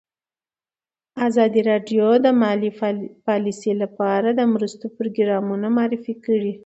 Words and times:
ازادي 1.27 1.61
راډیو 1.71 2.07
د 2.25 2.27
مالي 2.41 2.71
پالیسي 3.27 3.73
لپاره 3.83 4.27
د 4.33 4.41
مرستو 4.53 4.85
پروګرامونه 4.97 5.67
معرفي 5.77 6.13
کړي. 6.25 6.53